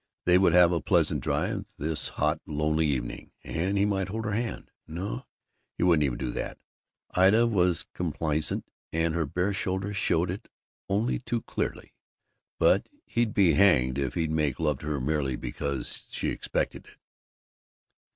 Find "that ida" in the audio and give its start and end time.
6.31-7.45